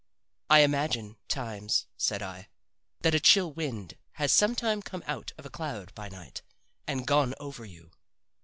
I 0.49 0.61
imagine, 0.61 1.17
times," 1.27 1.85
said 1.95 2.23
I, 2.23 2.47
"that 3.01 3.13
a 3.13 3.19
chill 3.19 3.53
wind 3.53 3.97
has 4.13 4.31
sometime 4.33 4.81
come 4.81 5.03
out 5.05 5.31
of 5.37 5.45
a 5.45 5.49
cloud 5.51 5.93
by 5.93 6.09
night 6.09 6.41
and 6.87 7.05
gone 7.05 7.35
over 7.39 7.65
you. 7.65 7.91